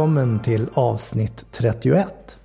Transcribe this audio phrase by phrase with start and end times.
[0.00, 2.38] Välkommen till avsnitt 31.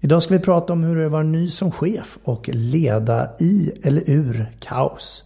[0.00, 3.30] Idag ska vi prata om hur det är att vara ny som chef och leda
[3.38, 5.24] i eller ur kaos.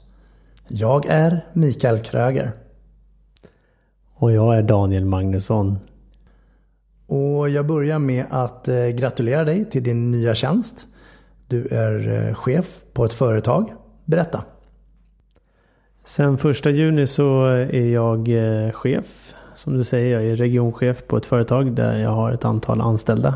[0.69, 2.53] Jag är Mikael Kröger.
[4.15, 5.79] Och jag är Daniel Magnusson.
[7.07, 10.87] Och jag börjar med att eh, gratulera dig till din nya tjänst.
[11.47, 13.73] Du är eh, chef på ett företag.
[14.05, 14.45] Berätta.
[16.05, 21.17] Sen första juni så är jag eh, chef som du säger, jag är regionchef på
[21.17, 23.35] ett företag där jag har ett antal anställda.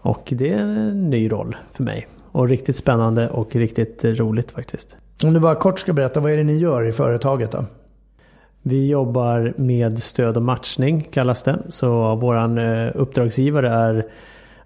[0.00, 2.08] Och det är en ny roll för mig.
[2.32, 4.96] Och riktigt spännande och riktigt roligt faktiskt.
[5.24, 7.64] Om du bara kort ska berätta, vad är det ni gör i företaget då?
[8.62, 11.58] Vi jobbar med stöd och matchning kallas det.
[11.68, 14.06] Så våran eh, uppdragsgivare är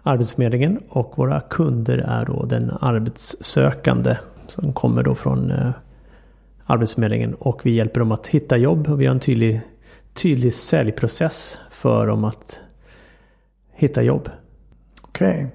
[0.02, 5.70] Arbetsförmedlingen och våra kunder är då den arbetssökande som kommer då från eh,
[6.64, 9.60] Arbetsförmedlingen och vi hjälper dem att hitta jobb och vi har en tydlig
[10.16, 12.60] tydlig säljprocess för dem att
[13.72, 14.30] hitta jobb.
[15.02, 15.30] Okej.
[15.30, 15.46] Okay.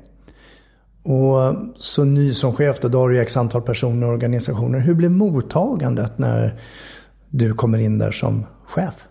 [1.03, 4.79] Och så ny som chef då, då har du x antal personer och organisationer.
[4.79, 6.59] Hur blir mottagandet när
[7.29, 9.07] du kommer in där som chef?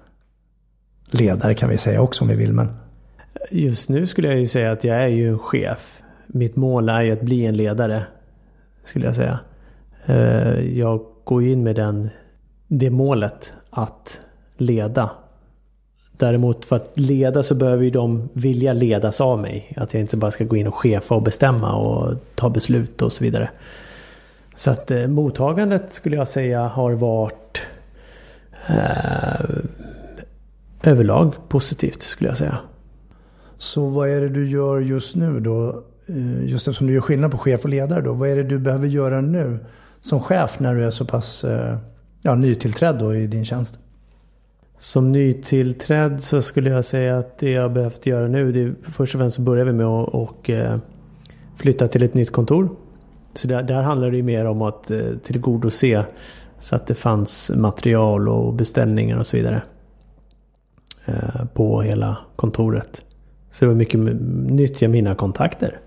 [1.11, 2.69] Ledare kan vi säga också om vi vill men.
[3.51, 6.03] Just nu skulle jag ju säga att jag är ju en chef.
[6.27, 8.05] Mitt mål är ju att bli en ledare.
[8.85, 9.39] Skulle jag säga.
[10.07, 12.11] Eh, jag går in med den,
[12.69, 14.21] det målet att
[14.57, 15.11] leda
[16.21, 19.73] Däremot för att leda så behöver ju de vilja ledas av mig.
[19.77, 23.13] Att jag inte bara ska gå in och chefa och bestämma och ta beslut och
[23.13, 23.51] så vidare.
[24.55, 27.63] Så att eh, mottagandet skulle jag säga har varit
[28.67, 29.47] eh,
[30.83, 32.59] överlag positivt skulle jag säga.
[33.59, 35.85] Så vad är det du gör just nu då?
[36.07, 38.13] Eh, just eftersom du gör skillnad på chef och ledare då.
[38.13, 39.59] Vad är det du behöver göra nu
[40.01, 41.79] som chef när du är så pass eh,
[42.23, 43.79] ja, nytillträdd då i din tjänst?
[44.81, 49.15] Som nytillträdd så skulle jag säga att det jag behövt göra nu, det är, först
[49.15, 50.79] och främst så börjar vi med att och, eh,
[51.57, 52.69] flytta till ett nytt kontor.
[53.35, 56.05] Så där, där handlar det ju mer om att eh, tillgodose
[56.59, 59.63] så att det fanns material och beställningar och så vidare.
[61.05, 63.05] Eh, på hela kontoret.
[63.51, 64.01] Så det var mycket
[64.51, 65.81] nyttja mina kontakter.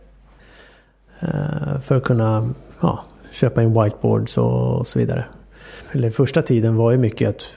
[1.19, 2.49] Eh, för att kunna
[2.81, 5.25] ja, köpa in whiteboards och, och så vidare.
[5.91, 7.49] Eller första tiden var ju mycket att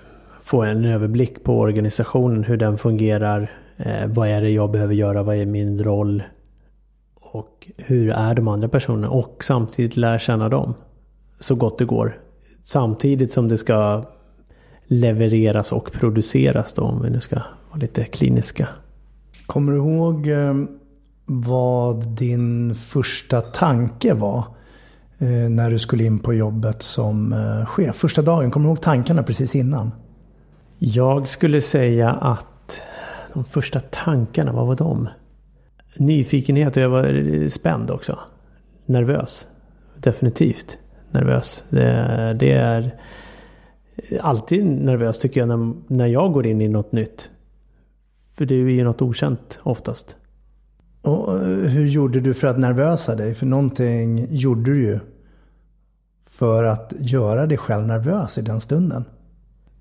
[0.47, 3.53] få en överblick på organisationen, hur den fungerar.
[3.77, 5.23] Eh, vad är det jag behöver göra?
[5.23, 6.23] Vad är min roll?
[7.15, 9.11] Och hur är de andra personerna?
[9.11, 10.75] Och samtidigt lära känna dem.
[11.41, 12.21] Så gott det går.
[12.63, 14.05] Samtidigt som det ska
[14.87, 17.37] levereras och produceras då, om vi nu ska
[17.71, 18.69] vara lite kliniska.
[19.47, 20.55] Kommer du ihåg eh,
[21.25, 24.45] vad din första tanke var?
[25.19, 27.97] Eh, när du skulle in på jobbet som eh, chef.
[27.97, 29.91] Första dagen, kommer du ihåg tankarna precis innan?
[30.79, 32.83] Jag skulle säga att
[33.33, 35.09] de första tankarna, vad var de?
[35.97, 38.19] Nyfikenhet och jag var spänd också.
[38.87, 39.47] Nervös.
[39.97, 40.79] Definitivt
[41.11, 41.65] nervös.
[41.69, 42.95] Det, det är
[44.21, 47.31] alltid nervös tycker jag när, när jag går in i något nytt.
[48.35, 50.17] För det är ju något okänt oftast.
[51.03, 53.35] Och eh, hur gjorde du för att nervösa dig?
[53.35, 54.99] För någonting gjorde du ju.
[56.27, 59.05] För att göra dig själv nervös i den stunden.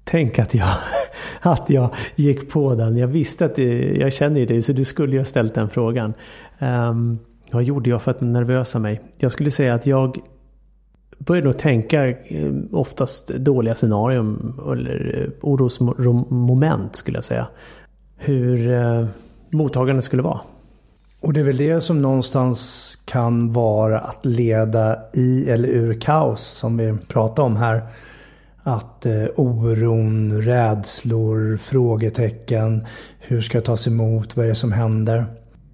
[0.05, 0.67] Tänk att jag,
[1.41, 2.97] att jag gick på den.
[2.97, 5.69] Jag visste att det, jag känner ju dig så du skulle ju ha ställt den
[5.69, 6.13] frågan.
[6.59, 7.19] Um,
[7.51, 9.01] vad gjorde jag för att nervösa mig?
[9.17, 10.17] Jag skulle säga att jag
[11.17, 12.15] började nog tänka eh,
[12.71, 17.47] oftast dåliga scenarium eller eh, orosmoment skulle jag säga.
[18.17, 19.07] Hur uh,
[19.49, 20.41] mottagandet skulle vara.
[21.19, 26.41] Och det är väl det som någonstans kan vara att leda i eller ur kaos
[26.41, 27.81] som vi pratar om här.
[28.67, 32.85] Att eh, oron, rädslor, frågetecken.
[33.19, 34.37] Hur ska jag tas emot?
[34.37, 35.25] Vad är det som händer?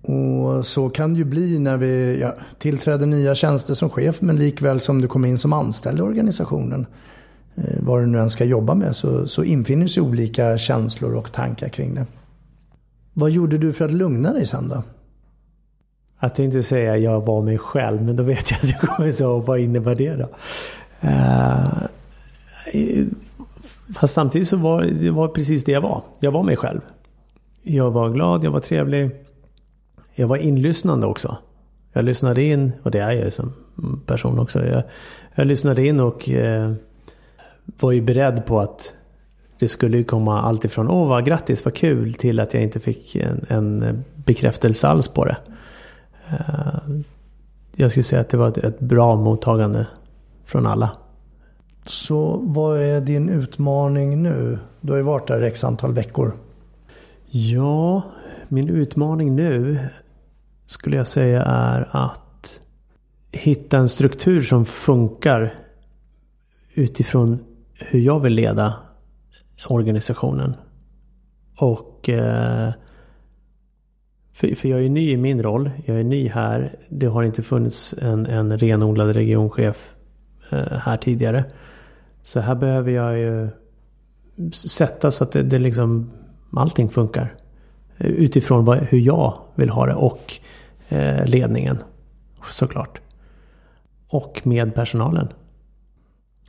[0.02, 4.36] Och så kan det ju bli när vi ja, tillträder nya tjänster som chef men
[4.36, 6.86] likväl som du kommer in som anställd i organisationen.
[7.56, 11.32] Eh, vad du nu än ska jobba med så, så infinner sig olika känslor och
[11.32, 12.06] tankar kring det.
[13.14, 14.84] Vad gjorde du för att lugna dig sen då?
[16.20, 19.28] Jag tänkte säga jag var mig själv men då vet jag att jag kommer säga
[19.28, 20.30] vad innebär det då?
[21.08, 21.88] Uh,
[22.72, 23.06] Eh,
[23.96, 26.02] fast samtidigt så var det var precis det jag var.
[26.20, 26.82] Jag var mig själv.
[27.62, 29.12] Jag var glad, jag var trevlig.
[30.16, 31.38] Jag var inlyssnande också.
[31.94, 33.54] Jag lyssnade in, och det är jag som
[34.06, 34.66] person också.
[34.66, 34.84] Jag,
[35.36, 36.74] jag lyssnade in och eh,
[37.80, 38.96] var ju beredd på att
[39.60, 43.16] det skulle komma allt ifrån åh vad grattis, vad kul till att jag inte fick
[43.16, 45.38] en, en bekräftelse alls på det.
[46.30, 47.00] Eh,
[47.76, 49.88] jag skulle säga att det var ett, ett, bra mottagande
[50.46, 50.90] från alla.
[51.86, 54.60] Så vad är din utmaning nu?
[54.82, 56.34] Du har ju varit där x antal veckor.
[57.30, 58.04] Ja,
[58.48, 59.80] min utmaning nu
[60.66, 62.62] skulle jag säga är att
[63.32, 65.54] hitta en struktur som funkar
[66.74, 67.40] utifrån
[67.74, 68.74] hur jag vill leda
[69.68, 70.56] organisationen.
[71.58, 72.72] Och eh,
[74.34, 75.72] för, jag är ny i min roll.
[75.86, 76.76] Jag är ny här.
[76.90, 79.96] Det har inte funnits en, en renodlad regionchef
[80.50, 81.46] eh, här tidigare.
[82.22, 83.50] Så här behöver jag ju
[84.54, 86.12] sätta så att det, det liksom
[86.56, 87.36] allting funkar.
[87.98, 90.34] Utifrån vad, hur jag vill ha det och
[90.90, 91.78] eh, ledningen
[92.50, 93.02] såklart.
[94.08, 95.28] Och med personalen.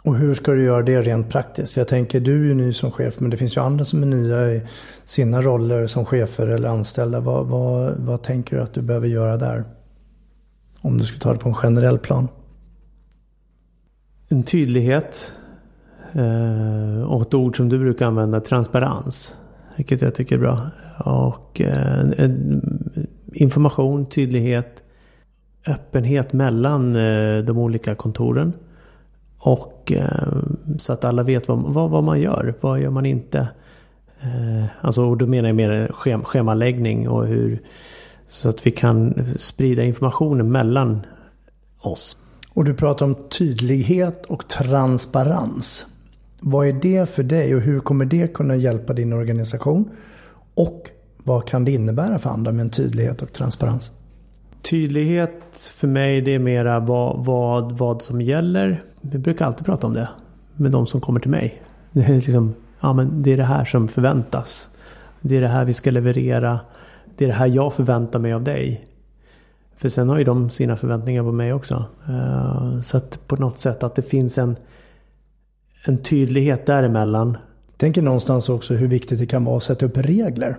[0.05, 1.73] Och hur ska du göra det rent praktiskt?
[1.73, 4.03] För jag tänker, du är ju ny som chef, men det finns ju andra som
[4.03, 4.63] är nya i
[5.05, 7.21] sina roller som chefer eller anställda.
[7.21, 9.65] Vad, vad, vad tänker du att du behöver göra där?
[10.81, 12.29] Om du skulle ta det på en generell plan.
[14.29, 15.35] En tydlighet.
[16.12, 19.37] Eh, och ett ord som du brukar använda, transparens.
[19.76, 20.70] Vilket jag tycker är bra.
[21.05, 22.31] Och eh,
[23.32, 24.82] information, tydlighet,
[25.67, 28.53] öppenhet mellan eh, de olika kontoren.
[29.38, 30.32] Och eh,
[30.79, 32.55] så att alla vet vad, vad, vad, man gör.
[32.61, 33.49] Vad gör man inte?
[34.20, 37.62] Eh, alltså då menar jag mer schem, schemaläggning och hur
[38.26, 41.06] så att vi kan sprida informationen mellan
[41.81, 42.19] oss.
[42.55, 45.87] Och du pratar om tydlighet och transparens.
[46.44, 49.91] Vad är det för dig och hur kommer det kunna hjälpa din organisation?
[50.55, 50.91] Och
[51.25, 53.91] vad kan det innebära för andra med en tydlighet och transparens?
[54.62, 58.85] Tydlighet för mig det är mera vad, vad, vad som gäller.
[59.00, 60.09] Vi brukar alltid prata om det
[60.56, 61.62] med de som kommer till mig.
[61.93, 64.69] Det är, liksom, ja, men det är det här som förväntas.
[65.21, 66.61] Det är det här vi ska leverera.
[67.17, 68.87] Det är det här jag förväntar mig av dig.
[69.77, 71.85] För sen har ju de sina förväntningar på mig också.
[72.09, 74.56] Eh, så att på något sätt att det finns en,
[75.84, 77.37] en tydlighet däremellan.
[77.70, 80.58] Jag tänker någonstans också hur viktigt det kan vara att sätta upp regler.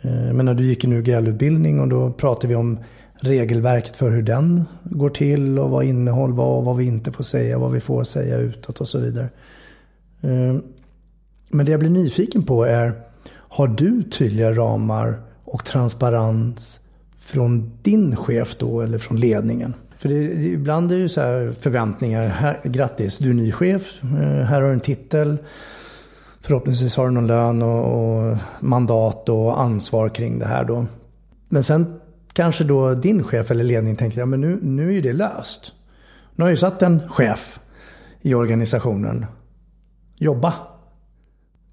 [0.00, 2.78] Eh, men när du gick en UGL-utbildning och då pratade vi om
[3.14, 7.24] regelverket för hur den går till och vad innehåll var och vad vi inte får
[7.24, 9.28] säga, vad vi får säga utåt och så vidare.
[10.20, 10.56] Eh,
[11.48, 12.92] men det jag blir nyfiken på är,
[13.30, 16.80] har du tydliga ramar och transparens
[17.16, 19.74] från din chef då eller från ledningen?
[20.04, 22.28] För det, ibland är det så här förväntningar.
[22.28, 24.02] Här, grattis, du är ny chef.
[24.02, 24.08] Eh,
[24.44, 25.38] här har du en titel.
[26.40, 30.86] Förhoppningsvis har du någon lön och, och, mandat och ansvar kring det här då.
[31.48, 32.00] Men sen
[32.32, 35.72] kanske då din chef eller ledning tänker, ja men nu, nu är ju det löst.
[36.34, 37.60] Nu har jag ju satt en chef
[38.20, 39.26] i organisationen.
[40.16, 40.54] Jobba.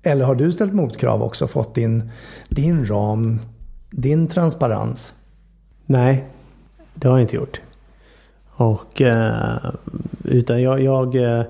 [0.04, 1.48] Eller har du ställt motkrav också?
[1.48, 2.10] Fått din,
[2.50, 3.40] din ram,
[3.90, 5.14] din transparens?
[5.86, 6.26] Nej,
[6.94, 7.62] det har jag inte gjort.
[8.62, 9.72] Och eh,
[10.24, 11.44] utan jag, jag eh,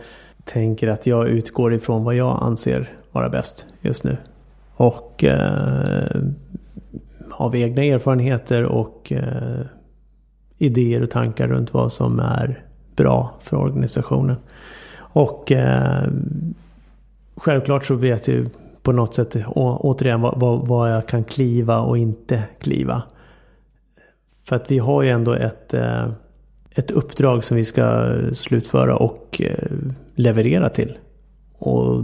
[0.44, 4.18] tänker att jag utgår ifrån vad jag anser vara bäst just nu.
[4.76, 6.22] Och eh,
[7.32, 9.66] av egna erfarenheter och eh,
[10.58, 12.64] idéer och tankar runt vad som är
[12.96, 14.36] bra för organisationen.
[14.98, 16.08] Och eh,
[17.36, 18.50] självklart så vet jag
[18.82, 23.04] på något sätt å, återigen vad, vad, vad, jag kan kliva och inte kliva.
[24.44, 26.08] För att vi har ju ändå ett, eh,
[26.76, 29.70] ett uppdrag som vi ska slutföra och eh,
[30.16, 30.98] leverera till.
[31.58, 32.04] Och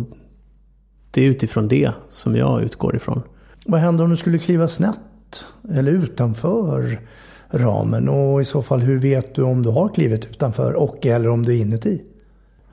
[1.11, 3.21] det är utifrån det som jag utgår ifrån.
[3.65, 6.99] Vad händer om du skulle kliva snett eller utanför
[7.49, 8.09] ramen?
[8.09, 11.45] Och i så fall hur vet du om du har klivit utanför och eller om
[11.45, 12.01] du är inuti?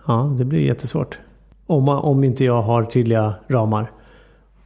[0.07, 1.19] Ja, det blir jättesvårt.
[1.67, 3.91] Om, om inte jag har tydliga ramar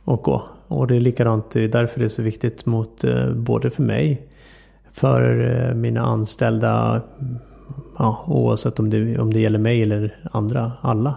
[0.05, 0.49] att gå.
[0.67, 3.83] Och det är likadant, det är därför det är så viktigt mot eh, både för
[3.83, 4.28] mig
[4.93, 7.03] för eh, mina anställda.
[7.99, 10.73] Ja, oavsett om det, om det gäller mig eller andra.
[10.81, 11.15] Alla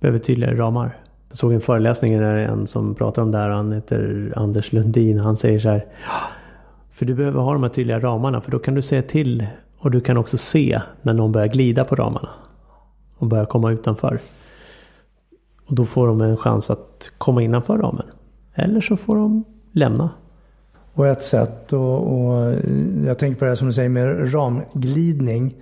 [0.00, 0.96] behöver tydligare ramar.
[1.28, 3.50] Jag såg en föreläsning där en som pratar om det här.
[3.50, 5.18] Han heter Anders Lundin.
[5.18, 5.86] Han säger så här.
[6.92, 8.40] För du behöver ha de här tydliga ramarna.
[8.40, 9.46] För då kan du säga till.
[9.78, 12.28] Och du kan också se när någon börjar glida på ramarna.
[13.18, 14.18] Och börjar komma utanför.
[15.66, 18.06] Och då får de en chans att komma innanför ramen.
[18.54, 20.10] Eller så får de lämna.
[20.94, 22.54] Och ett sätt, och, och
[23.06, 25.54] jag tänker på det här som du säger med ramglidning.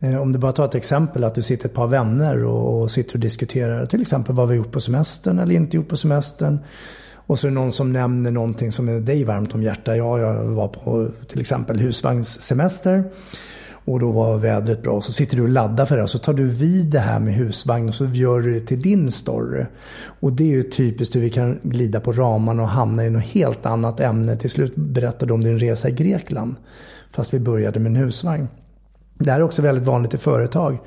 [0.00, 2.90] Eh, om du bara tar ett exempel att du sitter ett par vänner och, och
[2.90, 6.58] sitter och diskuterar till exempel vad vi gjort på semestern eller inte gjort på semestern.
[7.14, 9.96] Och så är det någon som nämner någonting som är dig varmt om hjärtat.
[9.96, 13.04] Ja, jag var på till exempel husvagnssemester.
[13.88, 15.00] Och då var vädret bra.
[15.00, 16.02] Så sitter du och laddar för det.
[16.02, 18.82] Och så tar du vid det här med husvagn och så gör du det till
[18.82, 19.64] din story.
[20.20, 23.24] Och det är ju typiskt hur vi kan glida på ramarna och hamna i något
[23.24, 24.36] helt annat ämne.
[24.36, 26.54] Till slut berättar du om din resa i Grekland.
[27.10, 28.48] Fast vi började med en husvagn.
[29.18, 30.78] Det här är också väldigt vanligt i företag.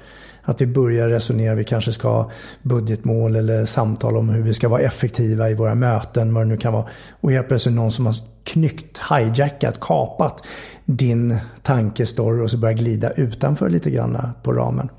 [0.44, 2.32] Att vi börjar resonera, vi kanske ska ha
[2.62, 6.58] budgetmål eller samtal om hur vi ska vara effektiva i våra möten, vad det nu
[6.58, 6.88] kan vara.
[7.12, 10.48] Och helt plötsligt någon som har knyckt, hijackat, kapat
[10.86, 14.90] din tankestory och så börjar glida utanför lite grann på ramen.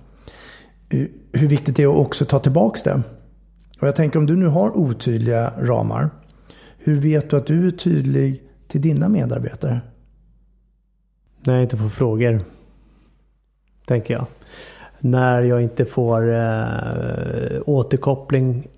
[1.32, 3.02] Hur viktigt det är att också ta tillbaks det.
[3.80, 6.10] Och jag tänker om du nu har otydliga ramar.
[6.78, 9.80] Hur vet du att du är tydlig till dina medarbetare?
[11.40, 12.40] När jag inte får frågor.
[13.86, 14.26] Tänker jag.
[15.04, 18.68] När jag inte får eh, återkoppling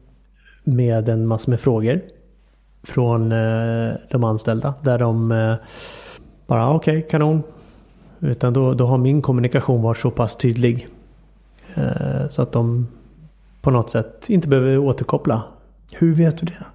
[0.64, 2.00] med en massa med frågor.
[2.82, 4.74] Från eh, de anställda.
[4.82, 5.54] Där de eh,
[6.46, 7.42] bara ah, okej, okay, kanon.
[8.20, 10.88] Utan då, då har min kommunikation varit så pass tydlig.
[11.74, 12.88] Eh, så att de
[13.62, 15.42] på något sätt inte behöver återkoppla.
[15.92, 16.66] Hur vet du det?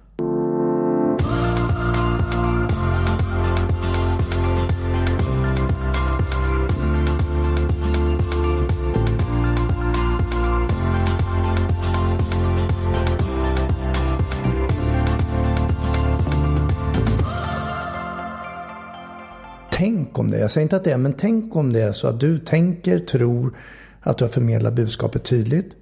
[20.40, 22.98] Jag säger inte att det är, men tänk om det är så att du tänker,
[22.98, 23.56] tror
[24.00, 25.76] att du har förmedlat budskapet tydligt.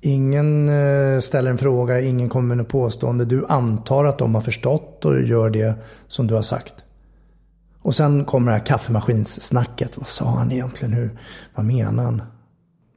[0.00, 3.24] Ingen eh, ställer en fråga, ingen kommer med något påstående.
[3.24, 5.74] Du antar att de har förstått och gör det
[6.08, 6.74] som du har sagt.
[7.78, 9.96] Och sen kommer det här kaffemaskinssnacket.
[9.96, 10.94] Vad sa han egentligen?
[10.94, 11.18] Hur,
[11.54, 12.22] vad menar han?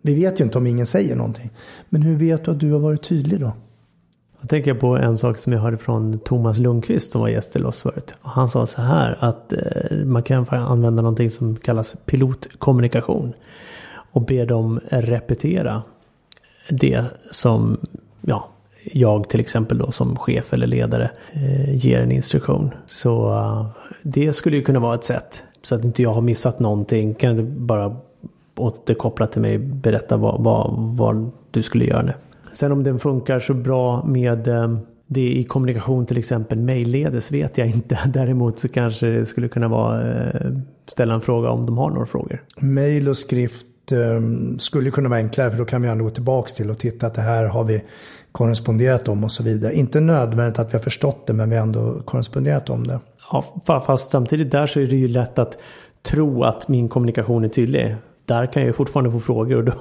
[0.01, 1.51] Vi vet ju inte om ingen säger någonting.
[1.89, 3.54] Men hur vet du att du har varit tydlig då?
[4.41, 7.51] Då tänker jag på en sak som jag hörde från Thomas Lundqvist som var gäst
[7.51, 8.13] till oss förut.
[8.22, 13.34] Han sa så här att eh, man kan använda någonting som kallas pilotkommunikation.
[14.12, 15.84] Och be dem repetera
[16.70, 17.77] det som
[18.22, 18.48] ja,
[18.84, 22.72] jag till exempel då som chef eller ledare eh, ger en instruktion.
[22.86, 23.67] Så eh,
[24.01, 25.44] det skulle ju kunna vara ett sätt.
[25.62, 27.13] Så att inte jag har missat någonting.
[27.13, 27.98] Kan du bara
[28.56, 32.13] återkoppla till mig berätta vad, vad, vad du skulle göra nu.
[32.57, 37.57] Sen om den funkar så bra med eh, det i kommunikation till exempel mejlledes vet
[37.57, 37.99] jag inte.
[38.13, 40.51] Däremot så kanske det skulle kunna vara eh,
[40.85, 42.43] ställa en fråga om de har några frågor.
[42.57, 44.21] Mail och skrift eh,
[44.57, 47.13] skulle kunna vara enklare för då kan vi ändå gå tillbaka till och titta att
[47.13, 47.83] det här har vi
[48.31, 49.73] korresponderat om och så vidare.
[49.73, 52.99] Inte nödvändigt att vi har förstått det men vi har ändå korresponderat om det.
[53.31, 55.57] Ja, fast samtidigt där så är det ju lätt att
[56.01, 57.95] tro att min kommunikation är tydlig.
[58.25, 59.73] Där kan jag ju fortfarande få frågor och då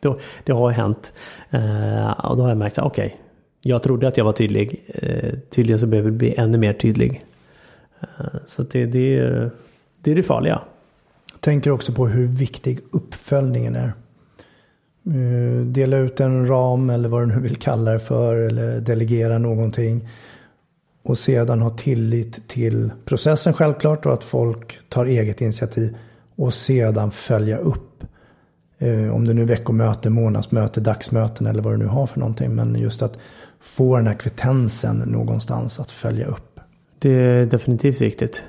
[0.00, 1.12] då, det har hänt.
[1.50, 3.18] Eh, och då har jag märkt att okej, okay,
[3.62, 4.84] jag trodde att jag var tydlig.
[4.88, 7.24] Eh, tydligen så behöver jag bli ännu mer tydlig.
[8.00, 9.50] Eh, så det, det, är,
[10.00, 10.60] det är det farliga.
[11.32, 13.92] Jag tänker också på hur viktig uppföljningen är.
[15.06, 19.38] Uh, dela ut en ram eller vad du nu vill kalla det för eller delegera
[19.38, 20.08] någonting.
[21.02, 25.96] Och sedan ha tillit till processen självklart och att folk tar eget initiativ.
[26.36, 28.04] Och sedan följa upp.
[28.82, 32.54] Eh, om det nu är veckomöte, månadsmöte, dagsmöten eller vad du nu har för någonting.
[32.54, 33.18] Men just att
[33.60, 36.60] få den här kvittensen någonstans att följa upp.
[36.98, 38.44] Det är definitivt viktigt.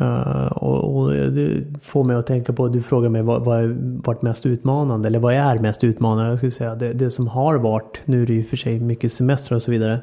[0.00, 3.76] Uh, och, och, det får mig att tänka på, du frågar mig vad, vad är
[4.04, 5.08] varit mest utmanande?
[5.08, 6.30] Eller vad är mest utmanande?
[6.30, 9.12] Jag skulle säga det, det som har varit, nu är det ju för sig mycket
[9.12, 10.00] semester och så vidare.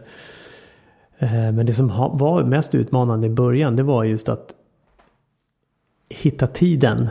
[1.24, 4.56] Uh, men det som ha, var mest utmanande i början det var just att
[6.10, 7.10] hitta tiden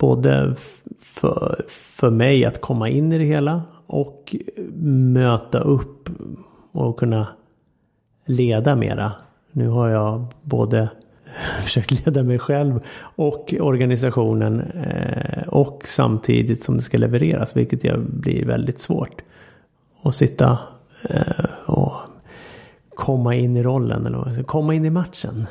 [0.00, 0.54] både
[0.98, 4.36] för, för mig att komma in i det hela och
[5.12, 6.08] möta upp
[6.72, 7.26] och kunna
[8.26, 9.12] leda mera.
[9.52, 10.88] Nu har jag både
[11.62, 18.00] försökt leda mig själv och organisationen eh, och samtidigt som det ska levereras vilket jag
[18.00, 19.22] blir väldigt svårt.
[20.02, 20.58] Att sitta
[21.10, 21.92] eh, och
[22.94, 25.46] komma in i rollen eller komma in i matchen.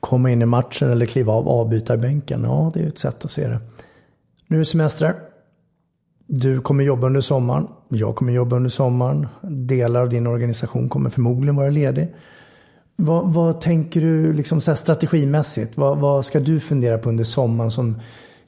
[0.00, 2.44] komma in i matchen eller kliva av avbytarbänken.
[2.44, 3.58] Ja, det är ett sätt att se det.
[4.52, 5.14] Nu är det semester.
[6.26, 7.66] Du kommer jobba under sommaren.
[7.88, 9.26] Jag kommer jobba under sommaren.
[9.42, 12.14] Delar av din organisation kommer förmodligen vara ledig.
[12.96, 15.76] Vad, vad tänker du liksom så strategimässigt?
[15.76, 18.00] Vad, vad, ska du fundera på under sommaren som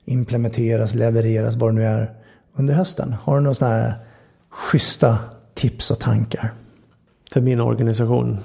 [0.04, 2.12] implementeras, levereras, vad det nu är
[2.54, 3.14] under hösten?
[3.22, 3.94] Har du några sådana här
[4.50, 5.18] schyssta
[5.54, 6.52] tips och tankar?
[7.32, 8.38] För min organisation?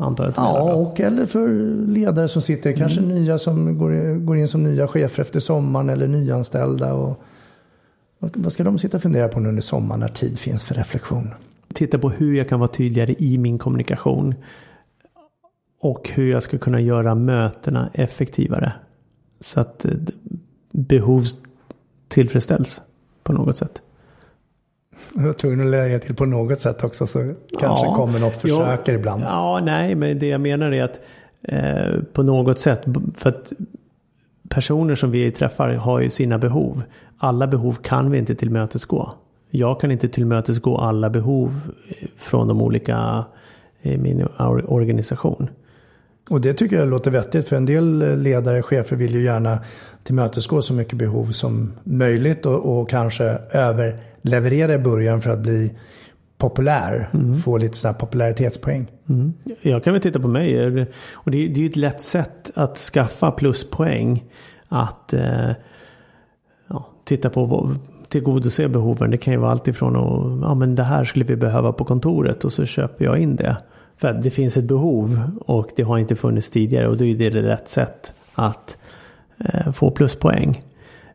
[0.00, 1.48] Antar jag ja, och eller för
[1.86, 3.14] ledare som sitter, kanske mm.
[3.14, 6.94] nya som går, går in som nya chefer efter sommaren eller nyanställda.
[6.94, 7.22] Och,
[8.18, 11.34] vad ska de sitta och fundera på nu under sommaren när tid finns för reflektion?
[11.72, 14.34] Titta på hur jag kan vara tydligare i min kommunikation.
[15.80, 18.72] Och hur jag ska kunna göra mötena effektivare.
[19.40, 19.90] Så att eh,
[20.70, 21.24] behov
[22.08, 22.82] tillfredsställs
[23.22, 23.82] på något sätt.
[25.14, 28.36] Jag var tvungen att lägga till på något sätt också så kanske ja, kommer något
[28.36, 29.22] försöker ja, ibland.
[29.22, 31.00] Ja, nej, men det jag menar är att
[31.42, 32.82] eh, på något sätt,
[33.16, 33.52] för att
[34.48, 36.82] personer som vi träffar har ju sina behov.
[37.18, 39.12] Alla behov kan vi inte tillmötesgå.
[39.50, 41.60] Jag kan inte tillmötesgå alla behov
[42.16, 43.24] från de olika
[43.82, 44.26] i min
[44.66, 45.48] organisation.
[46.30, 49.58] Och det tycker jag låter vettigt för en del ledare, chefer vill ju gärna
[50.02, 55.72] tillmötesgå så mycket behov som möjligt och, och kanske överleverera i början för att bli
[56.38, 57.08] populär.
[57.12, 57.34] Mm.
[57.34, 58.90] Få lite så popularitetspoäng.
[59.08, 59.32] Mm.
[59.60, 60.86] Jag kan väl titta på mig.
[61.12, 64.24] Och det, är ju ett lätt sätt att skaffa pluspoäng.
[64.68, 65.50] Att eh,
[66.68, 69.10] ja, titta på vad, tillgodose behoven.
[69.10, 71.84] Det kan ju vara allt ifrån att ja, men det här skulle vi behöva på
[71.84, 73.56] kontoret och så köper jag in det.
[74.00, 77.14] För att det finns ett behov och det har inte funnits tidigare och då är
[77.14, 78.78] det rätt sätt att
[79.38, 80.62] eh, få pluspoäng.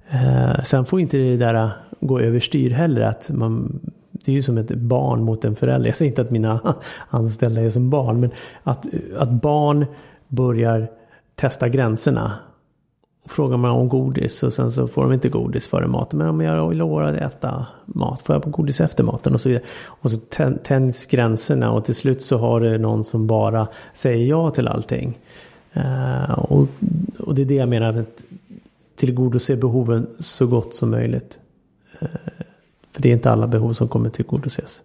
[0.09, 3.01] Eh, sen får inte det där gå överstyr heller.
[3.01, 3.79] Att man,
[4.11, 5.87] det är ju som ett barn mot en förälder.
[5.87, 6.75] Jag säger inte att mina
[7.09, 8.19] anställda är som barn.
[8.19, 8.31] Men
[8.63, 8.87] att,
[9.17, 9.85] att barn
[10.27, 10.87] börjar
[11.35, 12.33] testa gränserna
[13.25, 16.19] frågar man om godis och sen så får de inte godis före maten.
[16.19, 19.49] Men om jag lovar att äta mat, får jag på godis efter maten och så
[19.49, 19.63] vidare.
[19.85, 20.17] Och så
[20.63, 25.19] tänds gränserna och till slut så har det någon som bara säger ja till allting.
[25.77, 26.67] Uh, och,
[27.19, 28.23] och det är det jag menar med att
[28.95, 31.39] tillgodose behoven så gott som möjligt.
[32.01, 32.07] Uh,
[32.91, 34.81] för det är inte alla behov som kommer tillgodoses.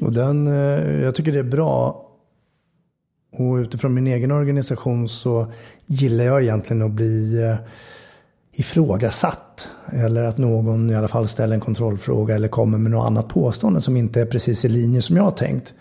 [0.00, 2.05] Och den, uh, jag tycker det är bra
[3.32, 5.46] och utifrån min egen organisation så
[5.86, 7.56] gillar jag egentligen att bli eh,
[8.52, 9.68] ifrågasatt.
[9.92, 13.80] Eller att någon i alla fall ställer en kontrollfråga eller kommer med något annat påstående
[13.80, 15.74] som inte är precis i linje som jag har tänkt.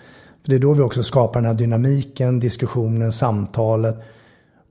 [0.43, 3.95] För det är då vi också skapar den här dynamiken, diskussionen, samtalet.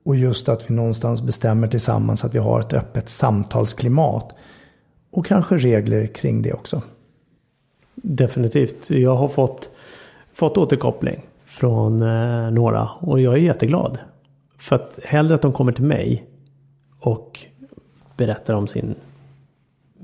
[0.04, 4.34] Och just att vi någonstans bestämmer tillsammans att vi har ett öppet samtalsklimat.
[5.10, 6.82] Och kanske regler kring det också.
[7.94, 8.90] Definitivt.
[8.90, 9.70] Jag har fått,
[10.32, 11.22] fått återkoppling
[11.54, 13.98] från eh, några och jag är jätteglad.
[14.58, 16.24] För att hellre att de kommer till mig
[17.00, 17.40] och
[18.16, 18.94] berättar om sin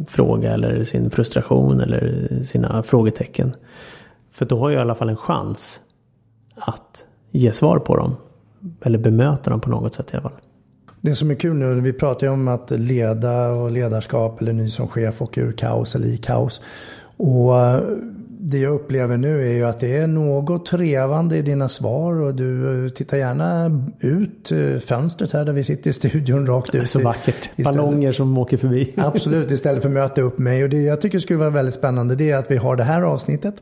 [0.09, 3.53] fråga eller sin frustration eller sina frågetecken.
[4.31, 5.81] För då har jag i alla fall en chans
[6.55, 8.17] att ge svar på dem.
[8.83, 10.39] Eller bemöta dem på något sätt i alla fall.
[11.01, 14.69] Det som är kul nu, vi pratar ju om att leda och ledarskap eller ny
[14.69, 16.61] som chef och ur kaos eller i kaos.
[17.17, 17.81] Och eh,
[18.43, 22.35] det jag upplever nu är ju att det är något trevande i dina svar och
[22.35, 26.91] du eh, tittar gärna ut eh, fönstret här där vi sitter i studion rakt ut.
[26.91, 27.51] Så vackert.
[27.57, 28.95] Ballonger som åker förbi.
[28.97, 30.65] Absolut, istället för att möta upp mig.
[30.65, 33.03] Och det jag tycker skulle vara väldigt spännande det är att vi har det här
[33.03, 33.55] avsnittet.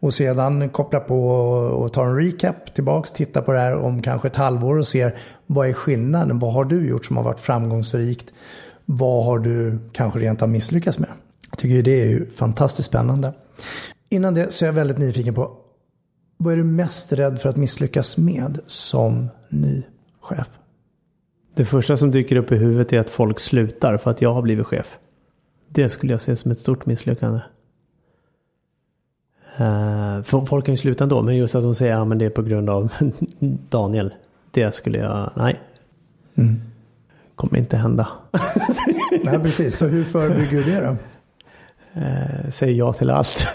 [0.00, 4.28] Och sedan koppla på och ta en recap tillbaks, titta på det här om kanske
[4.28, 5.10] ett halvår och se
[5.46, 6.38] vad är skillnaden?
[6.38, 8.32] Vad har du gjort som har varit framgångsrikt?
[8.84, 11.08] Vad har du kanske rent av misslyckats med?
[11.50, 13.32] Jag tycker det är ju fantastiskt spännande.
[14.12, 15.56] Innan det så är jag väldigt nyfiken på
[16.36, 19.82] vad är du mest rädd för att misslyckas med som ny
[20.20, 20.48] chef?
[21.54, 24.42] Det första som dyker upp i huvudet är att folk slutar för att jag har
[24.42, 24.98] blivit chef.
[25.68, 27.40] Det skulle jag se som ett stort misslyckande.
[29.60, 32.30] Uh, folk kan ju sluta ändå, men just att de säger att ja, det är
[32.30, 32.92] på grund av
[33.68, 34.14] Daniel.
[34.50, 35.60] Det skulle jag, nej.
[36.34, 36.60] Mm.
[37.34, 38.08] Kommer inte hända.
[39.24, 39.76] nej, precis.
[39.76, 40.96] Så hur förebygger du det då?
[41.94, 43.46] Eh, säger ja till allt.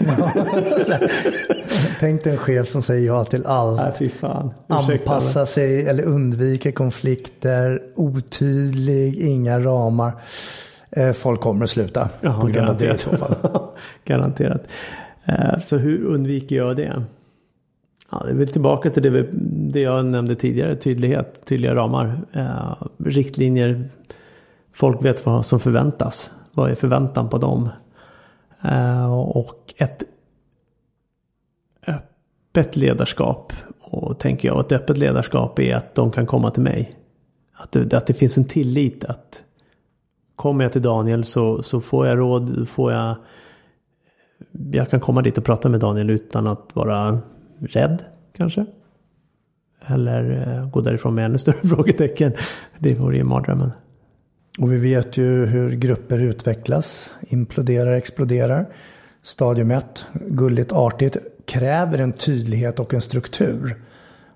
[2.00, 3.80] Tänk dig en chef som säger ja till allt.
[3.80, 4.54] Nej, fy fan.
[4.68, 7.82] Anpassa sig eller undviker konflikter.
[7.94, 10.12] Otydlig, inga ramar.
[10.90, 13.36] Eh, folk kommer att sluta Jaha, på grund av det i så fall.
[14.04, 14.62] garanterat.
[15.28, 17.04] Eh, så hur undviker jag det?
[18.10, 19.26] Ja, det är väl tillbaka till det,
[19.72, 20.76] det jag nämnde tidigare.
[20.76, 22.20] Tydlighet, tydliga ramar.
[22.32, 22.72] Eh,
[23.04, 23.88] riktlinjer.
[24.72, 26.32] Folk vet vad som förväntas.
[26.52, 27.68] Vad är förväntan på dem?
[28.70, 30.02] Eh, och ett
[31.86, 33.52] öppet ledarskap.
[33.80, 36.96] Och tänker jag, ett öppet ledarskap är att de kan komma till mig.
[37.52, 39.44] Att det, att det finns en tillit att
[40.36, 43.16] kommer jag till Daniel så, så får jag råd, får jag
[44.72, 47.18] jag kan komma dit och prata med Daniel utan att vara
[47.58, 48.04] rädd
[48.36, 48.66] kanske.
[49.86, 52.32] Eller eh, gå därifrån med ännu större frågetecken.
[52.78, 53.72] Det vore ju mardrömmen.
[54.58, 58.66] Och vi vet ju hur grupper utvecklas, imploderar, exploderar.
[59.22, 61.16] Stadium 1, gulligt, artigt,
[61.46, 63.76] kräver en tydlighet och en struktur.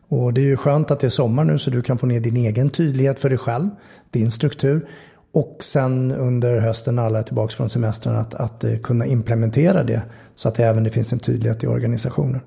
[0.08, 2.20] Och det är ju skönt att det är sommar nu så du kan få ner
[2.20, 3.68] din egen tydlighet för dig själv,
[4.10, 4.88] din struktur.
[5.32, 9.82] Och sen under hösten när alla är tillbaka från semestern att, att eh, kunna implementera
[9.82, 10.02] det
[10.34, 12.40] så att det även det finns en tydlighet i organisationen.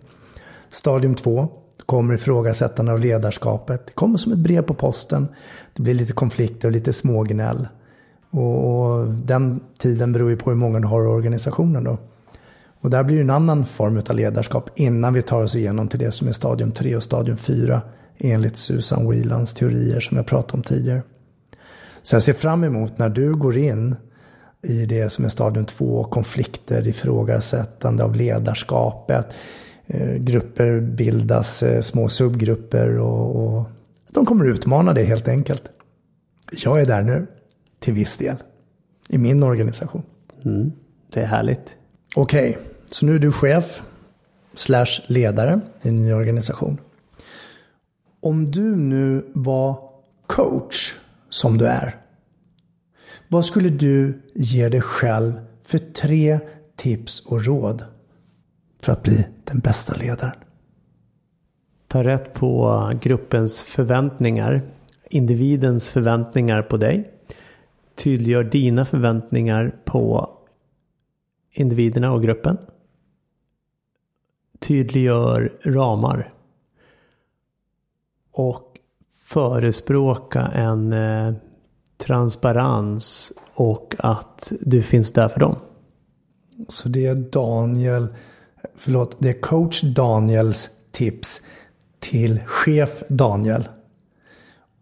[0.70, 1.50] Stadium 2
[1.86, 3.86] kommer ifrågasättande av ledarskapet.
[3.86, 5.28] Det kommer som ett brev på posten.
[5.74, 7.68] Det blir lite konflikter och lite smågnäll.
[8.30, 11.98] Och, och den tiden beror ju på hur många du har i organisationen då.
[12.84, 16.00] Och där blir det en annan form av ledarskap innan vi tar oss igenom till
[16.00, 17.82] det som är stadium 3 och stadium 4
[18.18, 21.02] enligt Susan Whelans teorier som jag pratade om tidigare.
[22.02, 23.96] Så jag ser fram emot när du går in
[24.62, 29.36] i det som är stadium 2, konflikter, ifrågasättande av ledarskapet.
[29.88, 33.70] Eh, grupper bildas, eh, små subgrupper och, och
[34.12, 35.70] de kommer utmana det helt enkelt.
[36.52, 37.28] Jag är där nu,
[37.80, 38.36] till viss del,
[39.10, 40.04] i min organisation.
[40.46, 40.72] Mm,
[41.14, 41.76] det är härligt.
[42.16, 43.82] Okej, okay, så nu är du chef
[44.54, 46.78] slash ledare i en ny organisation.
[48.20, 49.90] Om du nu var
[50.28, 50.96] coach
[51.30, 51.96] som du är.
[53.28, 55.34] Vad skulle du ge dig själv
[55.66, 56.40] för tre
[56.76, 57.84] tips och råd
[58.84, 60.36] för att bli den bästa ledaren?
[61.88, 64.62] Ta rätt på gruppens förväntningar.
[65.10, 67.12] Individens förväntningar på dig.
[67.96, 70.30] Tydliggör dina förväntningar på
[71.52, 72.58] individerna och gruppen.
[74.60, 76.34] Tydliggör ramar.
[78.32, 78.80] Och
[79.14, 81.34] förespråka en eh,
[81.98, 85.56] transparens och att du finns där för dem.
[86.68, 88.08] Så det är Daniel,
[88.76, 91.42] förlåt, det är coach Daniels tips
[92.00, 93.68] till chef Daniel.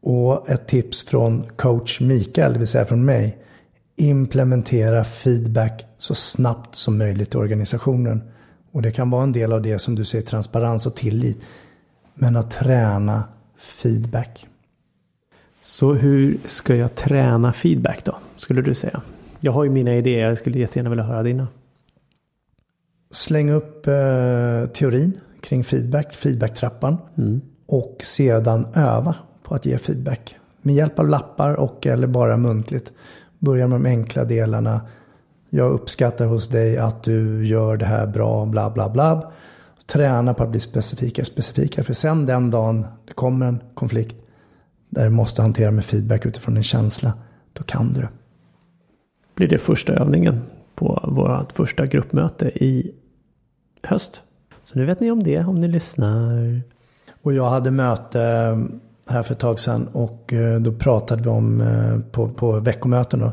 [0.01, 3.37] Och ett tips från coach Mikael, det vill säga från mig.
[3.95, 8.21] Implementera feedback så snabbt som möjligt i organisationen.
[8.71, 11.45] Och det kan vara en del av det som du säger, transparens och tillit.
[12.13, 13.23] Men att träna
[13.57, 14.47] feedback.
[15.61, 18.17] Så hur ska jag träna feedback då?
[18.35, 19.01] Skulle du säga?
[19.39, 20.29] Jag har ju mina idéer.
[20.29, 21.47] Jag skulle jättegärna vilja höra dina.
[23.11, 26.97] Släng upp eh, teorin kring feedback, feedbacktrappan.
[27.17, 27.41] Mm.
[27.65, 30.35] Och sedan öva på att ge feedback.
[30.61, 32.91] Med hjälp av lappar och eller bara muntligt.
[33.39, 34.81] Börja med de enkla delarna.
[35.49, 39.31] Jag uppskattar hos dig att du gör det här bra, bla bla bla.
[39.85, 41.83] Träna på att bli specifika, specifika.
[41.83, 44.15] För sen den dagen det kommer en konflikt
[44.89, 47.13] där du måste hantera med feedback utifrån en känsla,
[47.53, 48.09] då kan du det.
[49.35, 50.41] Blir det första övningen
[50.75, 52.91] på vårt första gruppmöte i
[53.83, 54.21] höst.
[54.65, 56.61] Så nu vet ni om det, om ni lyssnar.
[57.21, 58.57] Och jag hade möte eh,
[59.13, 63.19] här för ett tag sedan och eh, då pratade vi om eh, på, på veckomöten
[63.19, 63.31] då,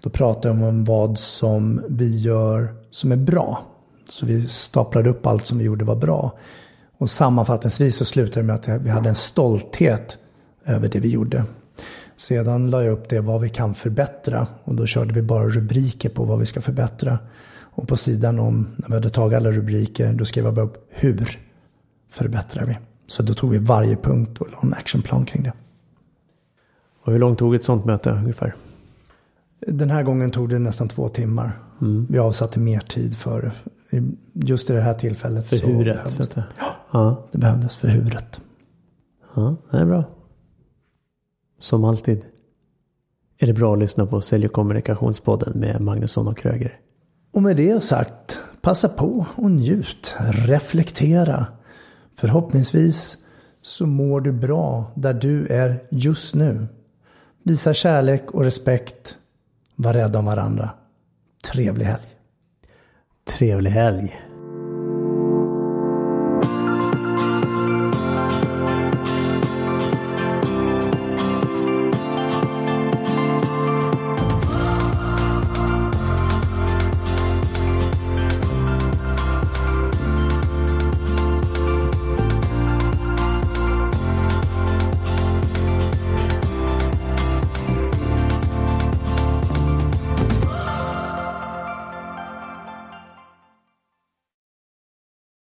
[0.00, 3.62] då pratade vi om vad som vi gör som är bra.
[4.08, 6.32] Så vi staplade upp allt som vi gjorde var bra.
[6.98, 10.18] Och sammanfattningsvis så slutade det med att vi hade en stolthet
[10.64, 11.44] över det vi gjorde.
[12.16, 16.08] Sedan la jag upp det vad vi kan förbättra och då körde vi bara rubriker
[16.08, 17.18] på vad vi ska förbättra.
[17.74, 20.86] Och på sidan om, när vi hade tagit alla rubriker, då skrev jag bara upp
[20.88, 21.38] hur
[22.10, 22.78] förbättrar vi.
[23.06, 25.52] Så då tog vi varje punkt och la en actionplan kring det.
[27.02, 28.54] Och hur långt tog ett sånt möte ungefär?
[29.66, 31.58] Den här gången tog det nästan två timmar.
[31.80, 32.06] Mm.
[32.10, 33.52] Vi avsatte mer tid för
[34.32, 35.48] just i det här tillfället.
[35.48, 36.08] För huret?
[36.08, 36.44] Så det.
[36.58, 38.40] Ja, ja, det behövdes för huret.
[39.34, 40.04] Ja, det är bra.
[41.60, 42.24] Som alltid
[43.38, 46.80] är det bra att lyssna på Sälj och kommunikationspodden med Magnusson och Kröger.
[47.34, 50.14] Och med det sagt, passa på och njut.
[50.46, 51.46] Reflektera.
[52.16, 53.18] Förhoppningsvis
[53.62, 56.66] så mår du bra där du är just nu.
[57.42, 59.16] Visa kärlek och respekt.
[59.76, 60.70] Var rädda om varandra.
[61.52, 62.16] Trevlig helg.
[63.24, 64.20] Trevlig helg.